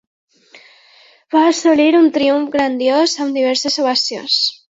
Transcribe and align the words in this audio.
Va 1.35 1.43
assolir 1.49 1.85
un 1.99 2.09
triomf 2.17 2.49
grandiós 2.57 3.15
amb 3.27 3.39
diverses 3.41 3.81
ovacions. 3.85 4.43